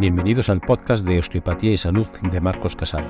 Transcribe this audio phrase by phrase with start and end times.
[0.00, 3.06] Bienvenidos al podcast de Osteopatía y Salud de Marcos Casal.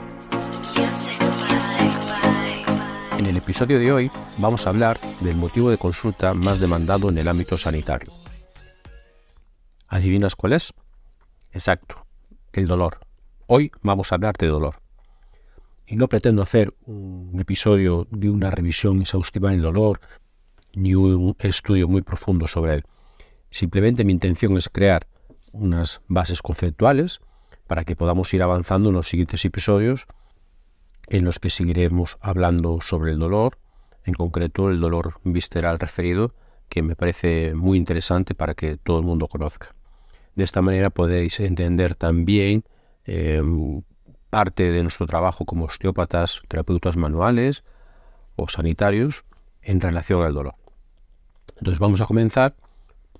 [3.16, 7.18] En el episodio de hoy vamos a hablar del motivo de consulta más demandado en
[7.18, 8.10] el ámbito sanitario.
[9.86, 10.74] ¿Adivinas cuál es?
[11.52, 12.08] Exacto,
[12.52, 12.98] el dolor.
[13.46, 14.82] Hoy vamos a hablar de dolor.
[15.86, 20.00] Y no pretendo hacer un episodio de una revisión exhaustiva del dolor,
[20.74, 22.84] ni un estudio muy profundo sobre él.
[23.48, 25.06] Simplemente mi intención es crear
[25.52, 27.20] unas bases conceptuales
[27.66, 30.06] para que podamos ir avanzando en los siguientes episodios
[31.08, 33.58] en los que seguiremos hablando sobre el dolor,
[34.04, 36.34] en concreto el dolor visceral referido,
[36.68, 39.74] que me parece muy interesante para que todo el mundo conozca.
[40.36, 42.64] De esta manera podéis entender también
[43.04, 43.42] eh,
[44.30, 47.64] parte de nuestro trabajo como osteópatas, terapeutas manuales
[48.36, 49.24] o sanitarios
[49.62, 50.54] en relación al dolor.
[51.58, 52.54] Entonces vamos a comenzar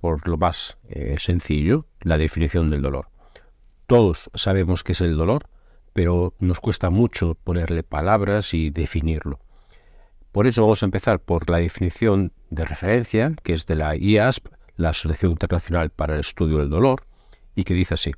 [0.01, 3.07] por lo más eh, sencillo, la definición del dolor.
[3.85, 5.43] Todos sabemos qué es el dolor,
[5.93, 9.39] pero nos cuesta mucho ponerle palabras y definirlo.
[10.31, 14.47] Por eso vamos a empezar por la definición de referencia, que es de la IASP,
[14.75, 17.05] la Asociación Internacional para el Estudio del Dolor,
[17.53, 18.11] y que dice así.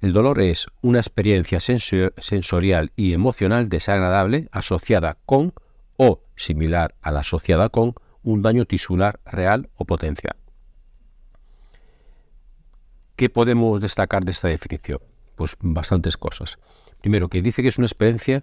[0.00, 5.54] El dolor es una experiencia sensorial y emocional desagradable asociada con
[5.96, 10.36] o similar a la asociada con un daño tisular real o potencial.
[13.16, 15.00] ¿Qué podemos destacar de esta definición?
[15.36, 16.58] Pues bastantes cosas.
[17.00, 18.42] Primero, que dice que es una experiencia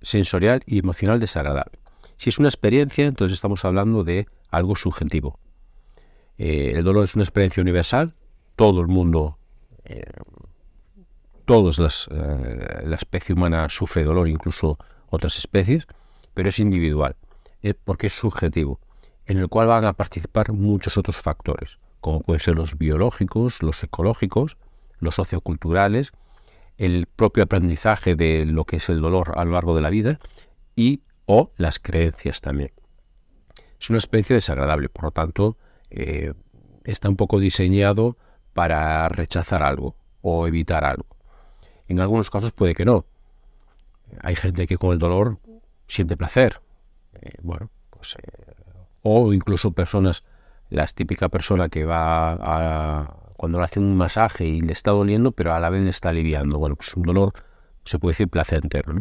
[0.00, 1.78] sensorial y emocional desagradable.
[2.16, 5.38] Si es una experiencia, entonces estamos hablando de algo subjetivo.
[6.38, 8.14] Eh, el dolor es una experiencia universal,
[8.56, 9.38] todo el mundo,
[9.84, 10.04] eh,
[11.44, 14.78] todos las, eh, la especie humana sufre dolor, incluso
[15.10, 15.86] otras especies,
[16.32, 17.14] pero es individual,
[17.84, 18.80] porque es subjetivo,
[19.26, 23.82] en el cual van a participar muchos otros factores como pueden ser los biológicos, los
[23.82, 24.58] ecológicos,
[24.98, 26.12] los socioculturales,
[26.76, 30.18] el propio aprendizaje de lo que es el dolor a lo largo de la vida
[30.74, 32.72] y o las creencias también.
[33.80, 35.56] Es una experiencia desagradable, por lo tanto,
[35.90, 36.34] eh,
[36.82, 38.16] está un poco diseñado
[38.52, 41.06] para rechazar algo o evitar algo.
[41.86, 43.06] En algunos casos puede que no.
[44.22, 45.38] Hay gente que con el dolor
[45.86, 46.60] siente placer.
[47.20, 48.54] Eh, bueno, pues, eh,
[49.02, 50.24] o incluso personas
[50.72, 55.32] la típica persona que va a, cuando le hace un masaje y le está doliendo,
[55.32, 56.58] pero a la vez le está aliviando.
[56.58, 57.32] Bueno, pues un dolor,
[57.84, 58.94] se puede decir, placentero.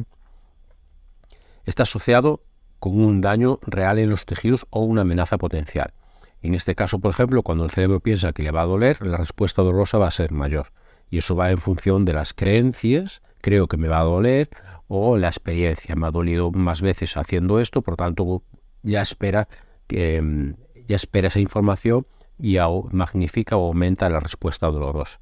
[1.66, 2.44] Está asociado
[2.80, 5.94] con un daño real en los tejidos o una amenaza potencial.
[6.42, 9.18] En este caso, por ejemplo, cuando el cerebro piensa que le va a doler, la
[9.18, 10.74] respuesta dolorosa va a ser mayor.
[11.10, 14.50] Y eso va en función de las creencias, creo que me va a doler,
[14.88, 18.44] o la experiencia, me ha dolido más veces haciendo esto, por tanto
[18.82, 19.48] ya espera
[19.88, 20.56] que, mm,
[20.92, 22.06] ya espera esa información
[22.38, 22.58] y
[22.92, 25.20] magnifica o aumenta la respuesta dolorosa.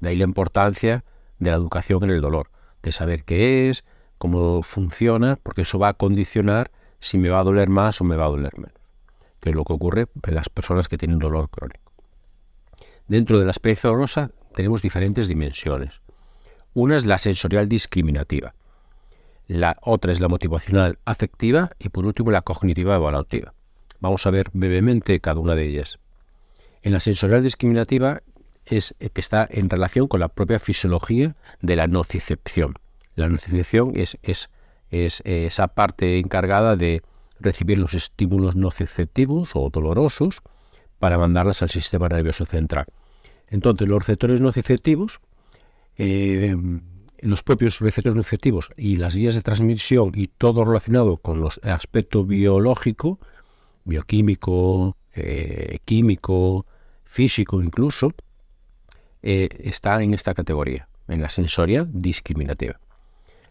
[0.00, 1.04] De ahí la importancia
[1.38, 2.50] de la educación en el dolor,
[2.82, 3.84] de saber qué es,
[4.18, 8.16] cómo funciona, porque eso va a condicionar si me va a doler más o me
[8.16, 8.74] va a doler menos,
[9.40, 11.92] que es lo que ocurre en las personas que tienen dolor crónico.
[13.08, 16.02] Dentro de la experiencia dolorosa tenemos diferentes dimensiones.
[16.74, 18.54] Una es la sensorial discriminativa,
[19.46, 23.54] la otra es la motivacional afectiva y por último la cognitiva evaluativa.
[24.06, 25.98] Vamos a ver brevemente cada una de ellas.
[26.82, 28.22] En la sensorial discriminativa
[28.64, 32.76] es que está en relación con la propia fisiología de la nocicepción.
[33.16, 34.48] La nocicepción es, es,
[34.92, 37.02] es esa parte encargada de
[37.40, 40.40] recibir los estímulos nociceptivos o dolorosos
[41.00, 42.86] para mandarlas al sistema nervioso central.
[43.48, 45.18] Entonces, los receptores nociceptivos,
[45.98, 46.54] eh,
[47.22, 52.24] los propios receptores nociceptivos y las vías de transmisión y todo relacionado con los aspectos
[52.28, 53.18] biológico
[53.86, 56.66] bioquímico, eh, químico,
[57.04, 58.12] físico incluso,
[59.22, 62.78] eh, está en esta categoría, en la sensoria discriminativa.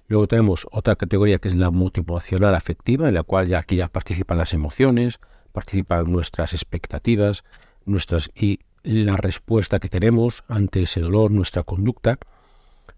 [0.08, 3.88] Luego tenemos otra categoría que es la motivacional afectiva, en la cual ya aquí ya
[3.88, 5.20] participan las emociones,
[5.52, 7.44] participan nuestras expectativas,
[7.86, 12.20] nuestras y la respuesta que tenemos ante ese dolor, nuestra conducta.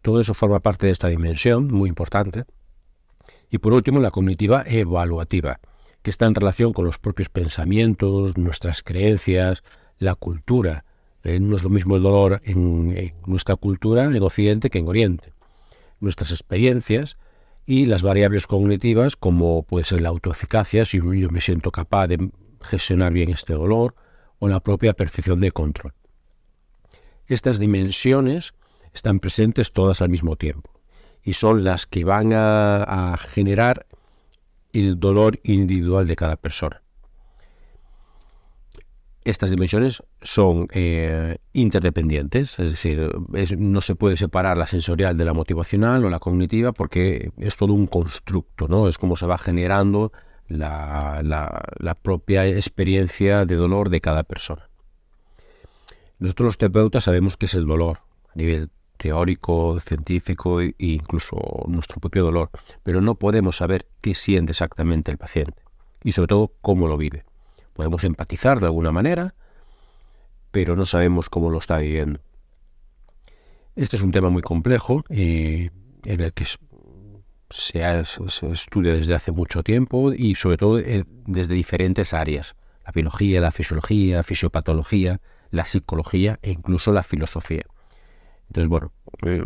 [0.01, 2.43] Todo eso forma parte de esta dimensión muy importante.
[3.49, 5.61] Y por último, la cognitiva evaluativa,
[6.01, 9.63] que está en relación con los propios pensamientos, nuestras creencias,
[9.99, 10.85] la cultura.
[11.23, 15.33] Eh, no es lo mismo el dolor en, nuestra cultura, en Occidente, que en Oriente.
[15.99, 17.17] Nuestras experiencias
[17.65, 22.29] y las variables cognitivas, como puede ser la autoeficacia, si yo me siento capaz de
[22.61, 23.95] gestionar bien este dolor,
[24.39, 25.93] o la propia percepción de control.
[27.25, 28.53] Estas dimensiones
[28.93, 30.71] están presentes todas al mismo tiempo
[31.23, 33.85] y son las que van a generar
[34.79, 36.81] el dolor individual de cada persona.
[39.25, 43.09] estas dimensiones son eh, interdependientes, es decir,
[43.57, 47.73] no se puede separar la sensorial de la motivacional o la cognitiva porque es todo
[47.73, 48.87] un constructo, ¿no?
[48.87, 50.13] Es como se va generando
[50.47, 54.69] la, la propia experiencia de dolor de cada persona.
[56.19, 57.99] Nosotros los terapeutas sabemos qué es el dolor
[58.33, 62.49] a nivel teórico, científico e incluso nuestro propio dolor,
[62.83, 65.63] pero no podemos saber qué siente exactamente el paciente
[66.03, 67.23] y sobre todo cómo lo vive.
[67.73, 69.35] Podemos empatizar de alguna manera,
[70.51, 72.19] pero no sabemos cómo lo está viviendo.
[73.75, 75.69] Este es un tema muy complejo eh,
[76.05, 76.45] en el que
[77.49, 78.01] se,
[78.51, 82.55] estudia desde hace mucho tiempo y sobre todo eh, desde diferentes áreas.
[82.85, 85.21] La biología, la fisiología, la fisiopatología,
[85.51, 87.65] la psicología e incluso la filosofía.
[88.47, 88.91] Entonces, bueno,
[89.25, 89.43] eh,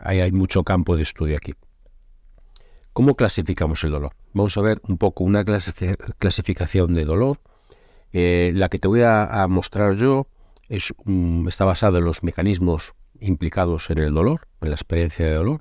[0.00, 1.54] hay mucho campo de estudio aquí.
[2.92, 4.12] ¿Cómo clasificamos el dolor?
[4.32, 7.38] Vamos a ver un poco una clasificación de dolor.
[8.12, 10.26] Eh, la que te voy a, mostrar yo
[10.68, 10.92] es,
[11.46, 15.60] está basada en los mecanismos implicados en el dolor, en la experiencia de dolor,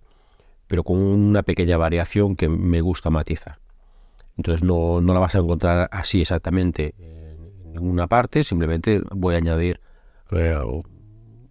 [0.66, 3.60] pero con una pequeña variación que me gusta matizar.
[4.36, 9.80] Entonces no, la vas a encontrar así exactamente en ninguna parte, simplemente voy a añadir
[10.32, 10.58] eh,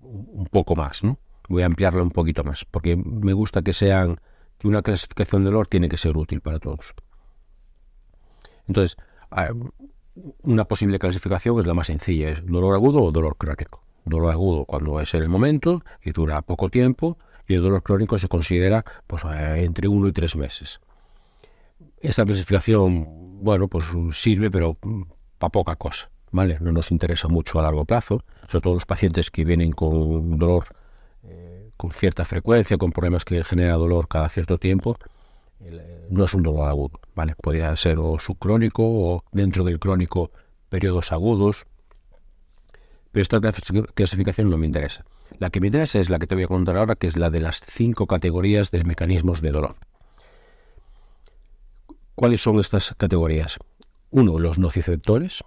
[0.07, 1.19] un poco más, ¿no?
[1.49, 4.21] Voy a ampliarla un poquito más, porque me gusta que sean
[4.59, 6.95] que una clasificación de dolor tiene que ser útil para todos.
[8.67, 8.97] Entonces,
[9.31, 9.51] ah,
[10.43, 13.83] una posible clasificación es la más sencilla, es dolor agudo o dolor crónico.
[14.05, 17.19] Dolor agudo cuando es en el momento y dura poco tiempo,
[17.49, 20.81] y el dolor crónico se considera pues, eh, entre uno y tres meses.
[22.01, 24.77] Esta clasificación, bueno, pues sirve, pero
[25.39, 26.59] para poca cosa, ¿vale?
[26.61, 30.67] No nos interesa mucho a largo plazo, sobre todo los pacientes que vienen con dolor
[31.77, 34.97] con cierta frecuencia, con problemas que genera dolor cada cierto tiempo,
[35.61, 37.35] eh, no es un dolor agudo, ¿vale?
[37.41, 40.31] Podría ser o subcrónico o dentro del crónico
[40.69, 41.67] periodos agudos,
[43.13, 43.41] pero esta
[43.95, 45.05] clasificación no me interesa.
[45.39, 47.31] La que me interesa es la que te voy a contar ahora, que es la
[47.31, 49.75] de las cinco categorías de mecanismos de dolor.
[52.15, 53.59] ¿Cuáles son estas categorías?
[54.11, 55.43] Uno, los nociceptores.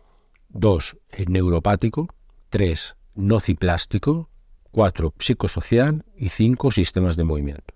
[0.49, 2.07] Dos, el neuropático.
[2.49, 4.29] Tres, nociplástico.
[4.71, 7.73] 4 psicosocial y 5 sistemas de movimiento.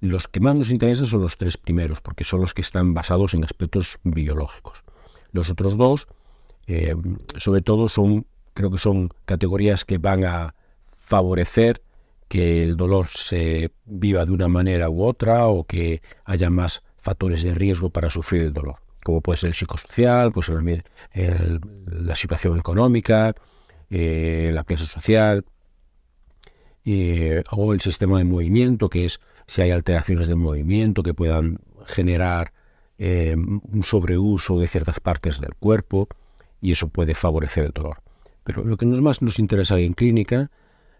[0.00, 3.34] Los que más nos interesan son los tres primeros, porque son los que están basados
[3.34, 4.84] en aspectos biológicos.
[5.32, 6.06] Los otros dos,
[6.66, 6.94] eh,
[7.38, 10.54] sobre todo, son, creo que son categorías que van a
[10.84, 11.82] favorecer
[12.28, 17.42] que el dolor se viva de una manera u otra o que haya más factores
[17.42, 20.50] de riesgo para sufrir el dolor, como puede ser el psicosocial, pues
[21.12, 23.34] la situación económica,
[23.90, 25.44] eh, la clase social,
[26.84, 31.60] eh, o el sistema de movimiento, que es si hay alteraciones del movimiento que puedan
[31.86, 32.52] generar
[32.98, 36.08] eh, un sobreuso de ciertas partes del cuerpo
[36.60, 37.98] y eso puede favorecer el dolor.
[38.42, 40.50] Pero lo que más nos interesa en clínica,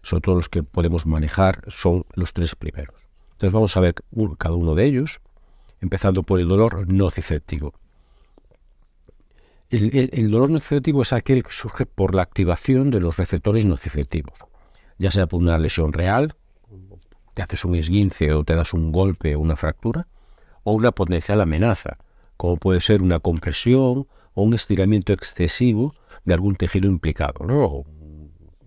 [0.01, 2.95] sobre todo los que podemos manejar, son los tres primeros.
[3.33, 3.95] Entonces vamos a ver
[4.37, 5.19] cada uno de ellos,
[5.81, 7.73] empezando por el dolor nociceptivo.
[9.69, 14.39] El, dolor nociceptivo es aquel que surge por la activación de los receptores nociceptivos
[14.97, 16.35] ya sea por una lesión real,
[17.33, 20.07] te haces un esguince o te das un golpe o una fractura,
[20.63, 21.97] o una potencial amenaza,
[22.37, 25.93] como puede ser una compresión o un estiramiento excesivo
[26.23, 27.45] de algún tejido implicado.
[27.45, 27.83] ¿no?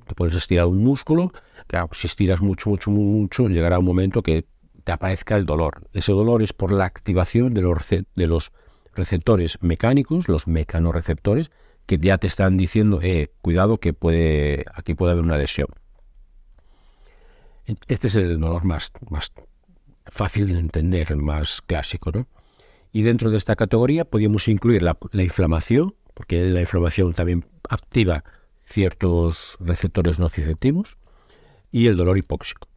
[0.06, 1.32] Te puedes estirar un músculo,
[1.66, 4.46] que si estiras mucho, mucho, mucho, llegará un momento que
[4.84, 5.88] te aparezca el dolor.
[5.92, 8.67] Ese dolor es por la activación de los, de los receptores
[9.60, 11.50] mecánicos, los mecanorreceptores,
[11.86, 15.68] que ya te están diciendo, eh, cuidado que puede, aquí puede haber una lesión.
[17.86, 19.32] Este es el dolor más, más
[20.06, 22.10] fácil de entender, el más clásico.
[22.12, 22.26] ¿no?
[22.92, 28.24] Y dentro de esta categoría podríamos incluir la, inflamación, porque la inflamación también activa
[28.64, 30.96] ciertos receptores nociceptivos,
[31.70, 32.68] y el dolor hipóxico.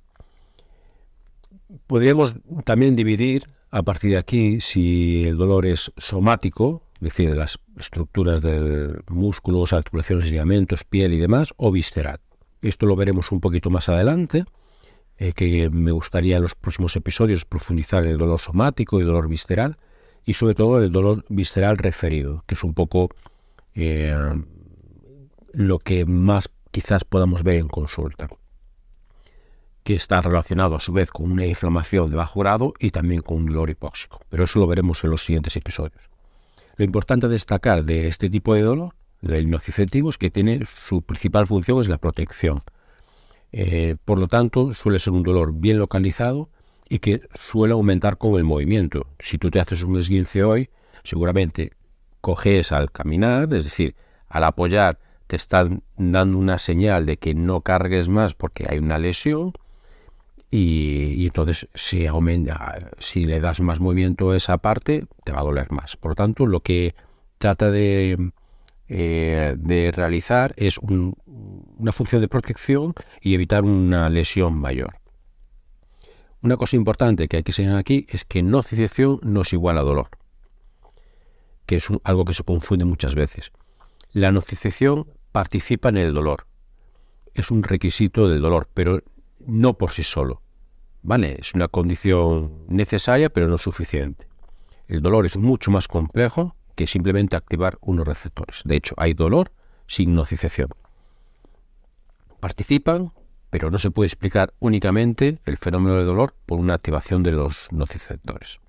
[1.88, 2.36] Podríamos
[2.66, 7.60] también dividir a partir de aquí si el dolor es somático, es decir, de las
[7.80, 12.20] estructuras del músculo, articulaciones, ligamentos, piel y demás, o visceral.
[12.62, 14.46] Esto lo veremos un poquito más adelante.
[15.18, 19.08] Eh, que me gustaría en los próximos episodios profundizar en el dolor somático y el
[19.08, 19.78] dolor visceral
[20.26, 23.10] y sobre todo el dolor visceral referido, que es un poco
[23.76, 24.16] eh,
[25.54, 28.30] lo que más quizás podamos ver en consulta,
[29.84, 33.38] que está relacionado a su vez con una inflamación de bajo grado y también con
[33.38, 36.10] un dolor hipóxico, pero eso lo veremos en los siguientes episodios.
[36.76, 41.02] Lo importante a destacar de este tipo de dolor, del nociceptivo, es que tiene su
[41.02, 42.62] principal función es la protección
[43.52, 46.50] eh, por lo tanto, suele ser un dolor bien localizado
[46.88, 49.08] y que suele aumentar con el movimiento.
[49.20, 50.70] Si tú te haces un esguince hoy,
[51.04, 51.72] seguramente
[52.22, 53.96] coges al caminar, es decir,
[54.28, 59.00] al apoyar te están dando una señal de que no cargues más porque hay una
[59.00, 59.54] lesión
[60.54, 65.44] y, entonces si aumenta, si le das más movimiento a esa parte, te va a
[65.44, 65.96] doler más.
[65.96, 66.94] Por lo tanto, lo que
[67.38, 68.32] trata de,
[68.90, 74.96] eh, de realizar es una función de protección y evitar una lesión mayor.
[76.42, 79.84] Una cosa importante que hay que señalar aquí es que nocicepción no es igual a
[79.84, 80.10] dolor,
[81.66, 83.54] que es algo que se confunde muchas veces.
[84.12, 86.48] La nocicepción participa en el dolor,
[87.34, 89.02] es un requisito del dolor, pero
[89.48, 90.42] no por sí solo.
[91.04, 91.38] ¿Vale?
[91.40, 94.28] Es una condición necesaria, pero no suficiente.
[94.88, 98.62] El dolor es mucho más complejo que simplemente activar unos receptores.
[98.66, 99.52] De hecho, hay dolor
[99.88, 100.70] sin nocicepción.
[102.40, 103.14] Participan,
[103.50, 107.72] pero no se puede explicar únicamente el fenómeno de dolor por una activación de los
[107.72, 108.60] nociceptores.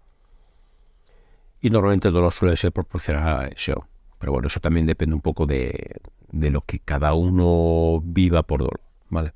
[1.61, 3.81] Y normalmente el dolor suele ser proporcional a la lesión.
[4.19, 6.01] Pero bueno, eso también depende un poco de,
[6.31, 8.81] de lo que cada uno viva por dolor.
[9.13, 9.35] ¿vale?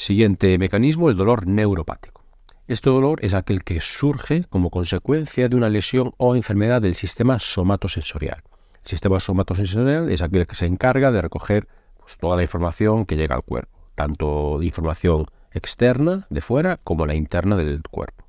[0.00, 2.24] Siguiente mecanismo, el dolor neuropático.
[2.68, 7.38] Este dolor es aquel que surge como consecuencia de una lesión o enfermedad del sistema
[7.38, 8.42] somatosensorial.
[8.82, 13.16] El sistema somatosensorial es aquel que se encarga de recoger pues, toda la información que
[13.16, 18.24] llega al cuerpo, tanto de información externa, de fuera, como la interna del cuerpo.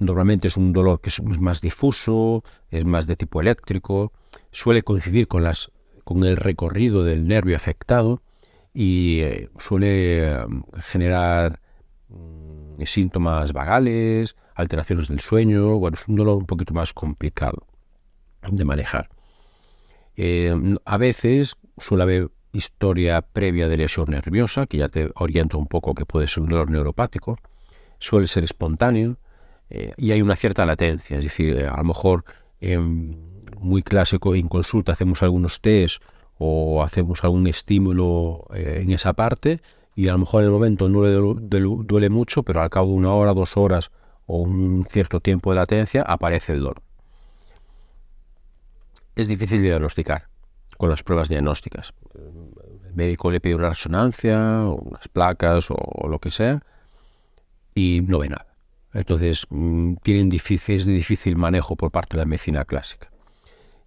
[0.00, 4.12] Normalmente es un dolor que es más difuso, es más de tipo eléctrico,
[4.52, 5.70] suele coincidir con, las,
[6.04, 8.20] con el recorrido del nervio afectado
[8.78, 11.60] y eh, suele em, generar
[12.10, 17.66] mm, síntomas vagales, alteraciones del sueño, bueno, es un dolor un poquito más complicado
[18.46, 19.08] de manejar.
[20.14, 25.68] Em, a veces suele haber historia previa de lesión nerviosa, que ya te orienta un
[25.68, 27.38] poco que puede ser un dolor neuropático,
[27.98, 29.16] suele ser espontáneo
[29.70, 32.24] eh, y hay una cierta latencia, es decir, eh, a lo mejor
[33.58, 36.02] muy clásico en consulta hacemos algunos test
[36.38, 39.60] o hacemos algún estímulo eh, en esa parte
[39.94, 42.94] y a lo mejor en el momento no le duele mucho, pero al cabo de
[42.94, 43.90] una hora, dos horas
[44.26, 46.82] o un cierto tiempo de latencia aparece el dolor.
[49.14, 50.28] Es difícil diagnosticar
[50.76, 51.94] con las pruebas diagnósticas.
[52.14, 56.62] El médico le pide una resonancia, o unas placas o lo que sea
[57.76, 58.56] y no ve nada.
[58.92, 63.10] Entonces mm, tienen difícil, es de difícil manejo por parte de la medicina clásica.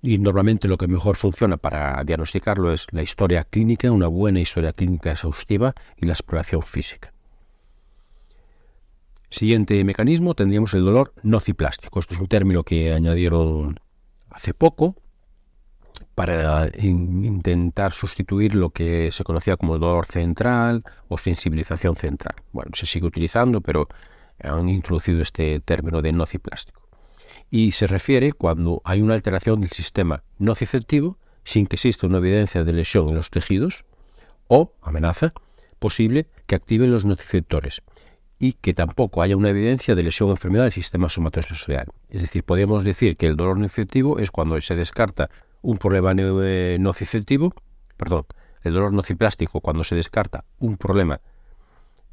[0.02, 4.72] Y normalmente lo que mejor funciona para diagnosticarlo es la historia clínica, una buena historia
[4.72, 7.14] clínica exhaustiva y la exploración física.
[9.30, 12.00] Siguiente mecanismo tendríamos el dolor nociplástico.
[12.00, 13.80] Esto es un término que añadieron
[14.30, 14.96] hace poco
[16.16, 22.36] para intentar sustituir lo que se conocía como dolor central o sensibilización central.
[22.54, 23.88] Bueno, se sigue utilizando, pero
[24.42, 26.89] han introducido este término de nociplástico
[27.50, 32.64] y se refiere cuando hay una alteración del sistema nociceptivo sin que exista una evidencia
[32.64, 33.86] de lesión en los tejidos
[34.48, 35.34] o amenaza
[35.80, 37.82] posible que activen los nociceptores
[38.38, 41.88] y que tampoco haya una evidencia de lesión o enfermedad del sistema somatosensorial.
[42.10, 45.30] Es decir, podemos decir que el dolor nociceptivo es cuando se descarta
[45.62, 47.54] un problema nociceptivo,
[47.98, 48.26] perdón,
[48.62, 51.20] el dolor nociplástico cuando se descarta un problema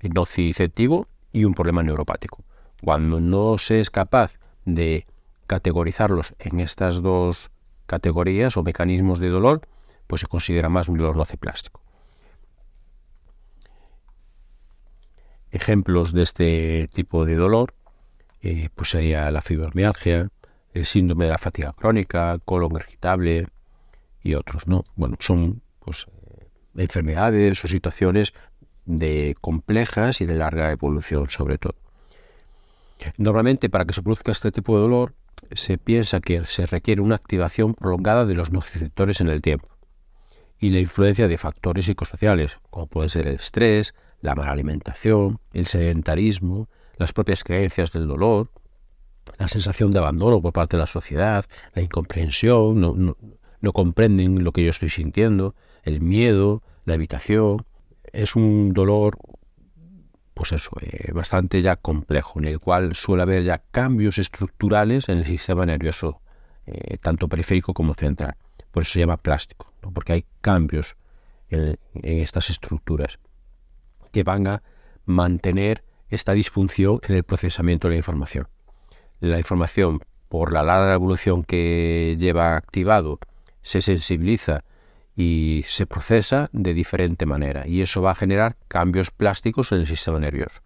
[0.02, 2.44] nociceptivo y un problema neuropático.
[2.82, 5.06] Cuando no se es capaz de
[5.46, 7.50] categorizarlos en estas dos
[7.86, 9.62] categorías o mecanismos de dolor,
[10.06, 11.26] pues se considera más un dolor.
[15.52, 17.74] Ejemplos de este tipo de dolor
[18.42, 20.28] eh, pues sería la fibromialgia,
[20.72, 23.48] el síndrome de la fatiga crónica, colon irritable
[24.22, 24.84] y otros, ¿no?
[24.94, 26.06] Bueno, son pues,
[26.38, 26.46] eh,
[26.76, 28.34] enfermedades o situaciones
[28.84, 31.85] de complejas y de larga evolución sobre todo.
[33.18, 35.14] Normalmente para que se produzca este tipo de dolor
[35.52, 39.68] se piensa que se requiere una activación prolongada de los nociceptores en el tiempo
[40.58, 45.66] y la influencia de factores psicosociales, como puede ser el estrés, la mala alimentación, el
[45.66, 48.50] sedentarismo, las propias creencias del dolor,
[49.38, 54.64] la sensación de abandono por parte de la sociedad, la incomprensión, no, comprenden lo que
[54.64, 57.66] yo estoy sintiendo, el miedo, la evitación.
[58.12, 59.18] Es un dolor
[60.36, 65.16] pues eso, eh, bastante ya complejo, en el cual suele haber ya cambios estructurales en
[65.16, 66.20] el sistema nervioso,
[66.66, 68.36] eh, tanto periférico como central.
[68.70, 70.98] Por eso se llama plástico, porque hay cambios
[71.48, 73.18] en, estas estructuras
[74.12, 74.62] que van a
[75.06, 78.46] mantener esta disfunción en el procesamiento de la información.
[79.20, 83.20] La información, por la larga evolución que lleva activado,
[83.62, 84.64] se sensibiliza
[85.16, 89.86] y se procesa de diferente manera y eso va a generar cambios plásticos en el
[89.86, 90.60] sistema nervioso.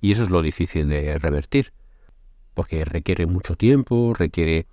[0.00, 1.72] Y eso es lo difícil de revertir,
[2.52, 4.66] porque requiere mucho tiempo, requiere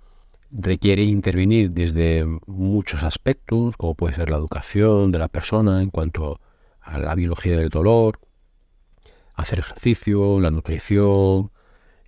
[0.52, 6.40] requiere intervenir desde muchos aspectos, como puede ser la educación de la persona en cuanto
[6.80, 8.20] a la biología del dolor,
[9.34, 11.50] hacer ejercicio, la nutrición,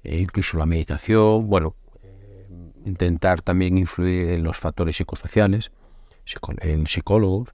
[0.02, 2.47] e incluso la meditación, bueno, eh,
[2.85, 5.73] intentar también influir en los factores psicosociales,
[6.61, 7.50] en psicólogos.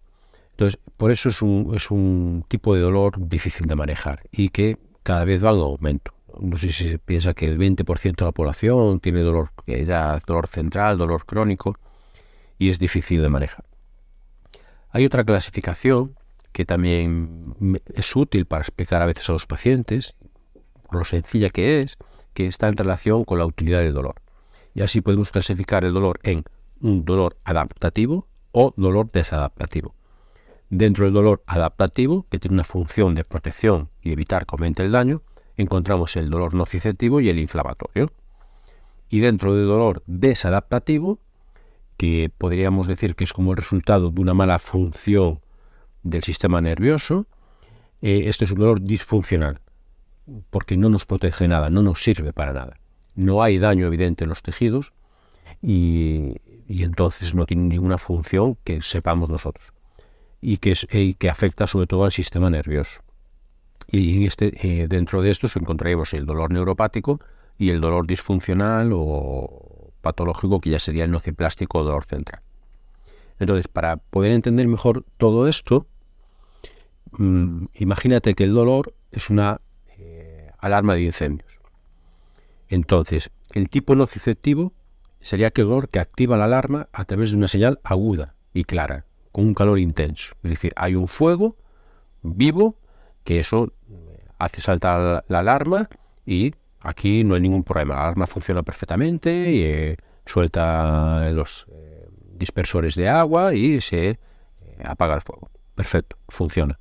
[0.52, 4.78] Entonces, por eso es un, es un tipo de dolor difícil de manejar y que
[5.02, 6.12] cada vez va en aumento.
[6.38, 10.46] No sé si se piensa que el 20% de la población tiene dolor, ya dolor
[10.46, 11.76] central, dolor crónico,
[12.58, 13.64] y es difícil de manejar.
[14.90, 16.16] Hay otra clasificación
[16.52, 17.54] que también
[17.94, 20.14] es útil para explicar a veces a los pacientes,
[20.86, 21.96] por lo sencilla que es,
[22.34, 24.16] que está en relación con la utilidad del dolor.
[24.74, 26.44] Y así podemos clasificar el dolor en
[26.80, 29.94] un dolor adaptativo o dolor desadaptativo.
[30.68, 34.92] Dentro del dolor adaptativo, que tiene una función de protección y evitar que aumente el
[34.92, 35.22] daño,
[35.56, 38.10] encontramos el dolor nociceptivo y el inflamatorio.
[39.08, 41.18] Y dentro del dolor desadaptativo,
[41.96, 45.40] que podríamos decir que es como el resultado de una mala función
[46.02, 47.26] del sistema nervioso,
[48.00, 49.60] eh, esto es un dolor disfuncional,
[50.50, 52.78] porque no nos protege nada, no nos sirve para nada.
[53.14, 54.92] No hay daño evidente en los tejidos
[55.60, 56.36] y,
[56.84, 59.72] entonces no tiene ninguna función que sepamos nosotros
[60.40, 60.74] y que,
[61.18, 63.02] que afecta sobre todo al sistema nervioso.
[63.88, 67.20] Y en este, eh, dentro de estos encontraremos el dolor neuropático
[67.58, 72.42] y el dolor disfuncional o patológico, que ya sería el nociplástico o dolor central.
[73.40, 75.86] Entonces, para poder entender mejor todo esto,
[77.18, 79.60] mm, imagínate que el dolor es una
[79.98, 81.58] eh, alarma de incendios.
[82.68, 84.72] Entonces, el tipo nociceptivo
[85.20, 89.04] sería aquel dolor que activa la alarma a través de una señal aguda y clara,
[89.32, 90.34] con un calor intenso.
[90.42, 91.56] Es decir, hay un fuego
[92.22, 92.76] vivo
[93.24, 93.72] que eso
[94.38, 95.88] hace saltar la alarma
[96.26, 97.94] y aquí no hay ningún problema.
[97.94, 99.96] La alarma funciona perfectamente y eh,
[100.26, 104.18] suelta los eh, dispersores de agua y se eh,
[104.84, 105.50] apaga el fuego.
[105.74, 106.78] Perfecto, funciona.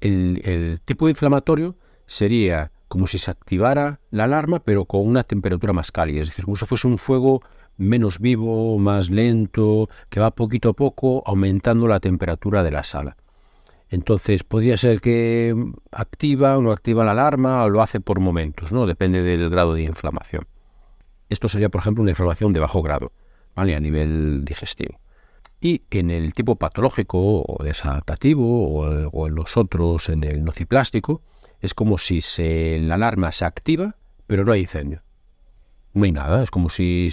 [0.00, 5.72] El, tipo de inflamatorio sería como si se activara la alarma, pero con una temperatura
[5.72, 7.42] más cálida, es decir, como si fuese un fuego
[7.76, 13.16] menos vivo, más lento, que va poquito a poco aumentando la temperatura de la sala.
[13.88, 15.54] Entonces, podría ser que
[15.92, 18.86] activa o no activa la alarma o lo hace por momentos, ¿no?
[18.86, 20.46] Depende del grado de inflamación.
[21.28, 23.12] Esto sería, por ejemplo, una inflamación de bajo grado,
[23.54, 23.76] ¿vale?
[23.76, 24.98] A nivel digestivo.
[25.60, 31.22] Y en el tipo patológico o desadaptativo o, en los otros, en el nociplástico,
[31.60, 32.20] es como si
[32.80, 35.02] la alarma se activa, pero no hay incendio.
[35.94, 37.10] No hay nada, es como si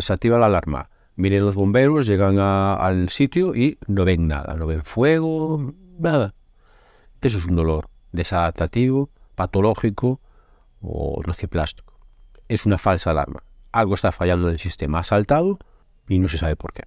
[0.00, 4.66] se activa la alarma, Vienen los bomberos, llegan al sitio y no ven nada, no
[4.66, 6.34] ven fuego, nada.
[7.22, 10.20] Eso es un dolor desadaptativo, patológico
[10.82, 11.98] o nociplástico.
[12.48, 13.42] Es una falsa alarma.
[13.72, 15.58] Algo está fallando en el sistema, ha saltado
[16.06, 16.82] y no se sabe por qué.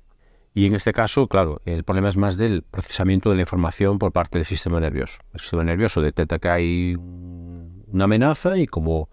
[0.54, 4.12] Y en este caso, claro, el problema es más del procesamiento de la información por
[4.12, 5.20] parte del sistema nervioso.
[5.34, 9.10] El sistema nervioso detecta que hay una amenaza y como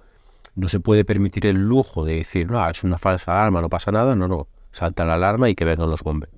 [0.56, 3.92] no se puede permitir el lujo de decir, no, es una falsa alarma, no pasa
[3.92, 6.34] nada, no, no salta la alarma y que vengan los bomberos.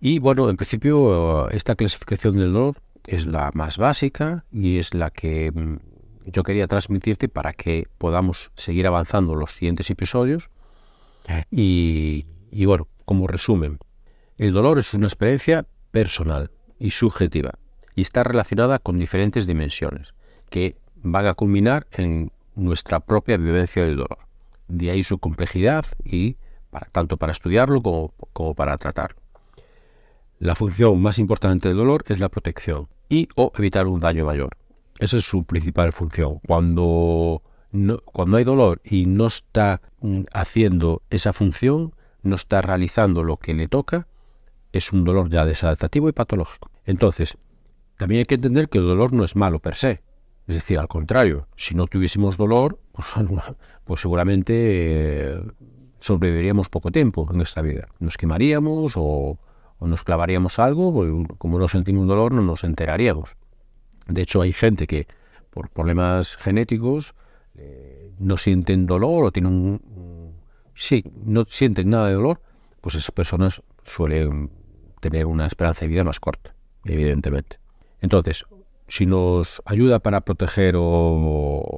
[0.00, 5.10] Y bueno, en principio esta clasificación del dolor es la más básica y es la
[5.10, 5.76] que mm,
[6.26, 10.48] yo quería transmitirte para que podamos seguir avanzando los siguientes episodios.
[11.50, 13.78] Y, y bueno, como resumen,
[14.38, 17.52] el dolor es una experiencia personal y subjetiva
[17.94, 20.14] y está relacionada con diferentes dimensiones
[20.48, 24.18] que van a culminar en nuestra propia vivencia del dolor.
[24.68, 26.36] De ahí su complejidad y
[26.92, 29.20] tanto para estudiarlo como, para tratarlo.
[30.38, 34.56] La función más importante del dolor es la protección y o evitar un daño mayor.
[34.98, 36.40] Esa es su principal función.
[36.46, 37.42] Cuando,
[38.04, 43.54] cuando hay dolor y no está mm, haciendo esa función, no está realizando lo que
[43.54, 44.06] le toca,
[44.72, 46.70] es un dolor ya desadaptativo y patológico.
[46.84, 47.36] Entonces,
[47.96, 50.02] también hay que entender que el dolor no es malo per se.
[50.50, 53.06] Es decir, al contrario, si no tuviésemos dolor, pues,
[53.84, 55.40] pues seguramente eh,
[56.00, 57.86] sobreviviríamos poco tiempo en esta vida.
[58.00, 59.38] Nos quemaríamos o,
[59.80, 61.08] nos clavaríamos algo, pues,
[61.38, 63.36] como no sentimos dolor no nos enteraríamos.
[64.08, 65.06] De hecho, hay gente que
[65.50, 67.14] por problemas genéticos
[67.54, 70.34] eh, no sienten dolor o tienen un,
[70.74, 72.40] sí, no sienten nada de dolor,
[72.80, 74.50] pues esas personas suelen
[74.98, 77.60] tener una esperanza de vida más corta, evidentemente.
[78.00, 78.46] Entonces,
[78.90, 81.76] si nos ayuda para proteger o,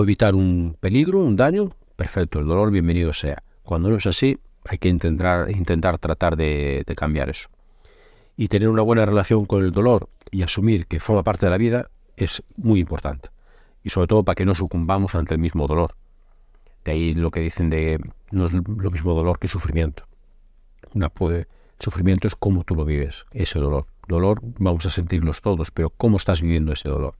[0.00, 3.42] evitar un peligro, un daño, perfecto, el dolor bienvenido sea.
[3.64, 7.48] Cuando no es así, hay que intentar, intentar tratar de, cambiar eso.
[8.36, 11.58] Y tener una buena relación con el dolor y asumir que forma parte de la
[11.58, 13.30] vida es muy importante.
[13.82, 15.96] Y sobre todo para que no sucumbamos ante el mismo dolor.
[16.84, 17.98] De ahí lo que dicen de
[18.30, 20.04] no es lo mismo dolor que sufrimiento.
[20.94, 21.48] Una puede,
[21.80, 23.86] sufrimiento es cómo tú lo vives, ese dolor.
[24.08, 27.14] Dolor vamos a sentirlos todos, pero cómo estás viviendo ese dolor.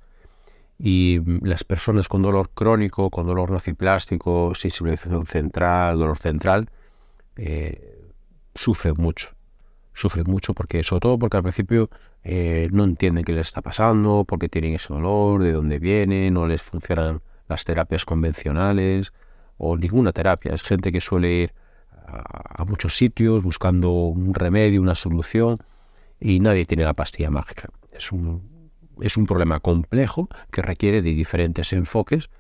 [0.79, 6.69] Y las personas con dolor crónico, con dolor nociplástico, sensibilización central, dolor central,
[7.37, 7.99] eh,
[8.55, 9.31] sufren mucho.
[9.95, 11.89] Sufren mucho porque, sobre todo porque al principio
[12.23, 16.31] eh, no entienden qué les está pasando, por qué tienen ese dolor, de dónde viene,
[16.31, 19.13] no les funcionan las terapias convencionales
[19.57, 20.53] o ninguna terapia.
[20.53, 21.55] Es gente que suele ir
[22.07, 25.59] a, muchos sitios buscando un remedio, una solución
[26.21, 27.69] y nadie tiene la pastilla mágica.
[27.93, 32.31] Es un, es un problema complejo que requiere de diferentes enfoques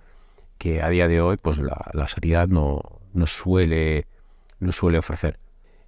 [0.59, 2.81] que a día de hoy pues la, la sanidad no,
[3.12, 4.07] no, suele,
[4.61, 5.39] no suele ofrecer.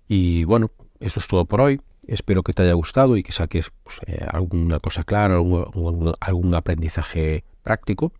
[0.06, 0.70] Y bueno,
[1.00, 1.80] eso es todo por hoy.
[2.06, 6.54] Espero que te haya gustado y que saques pues, eh, alguna cosa clara, algún, algún
[6.54, 8.12] aprendizaje práctico.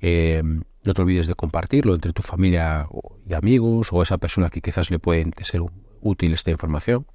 [0.00, 0.42] Eh,
[0.82, 2.88] no te olvides de compartirlo entre tu familia
[3.28, 5.60] y amigos o esa persona que quizás le puede ser
[6.00, 7.06] útil esta información.